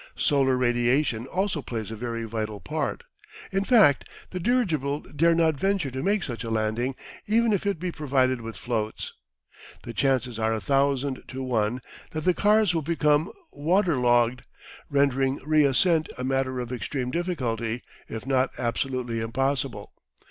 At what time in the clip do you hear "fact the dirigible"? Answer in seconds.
3.63-5.01